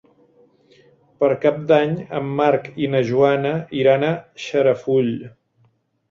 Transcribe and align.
Per 1.23 1.27
Cap 1.41 1.57
d'Any 1.71 1.91
en 2.19 2.31
Marc 2.39 2.65
i 2.85 2.89
na 2.93 3.01
Joana 3.09 3.51
iran 3.81 4.05
a 4.07 4.09
Xarafull. 4.47 5.13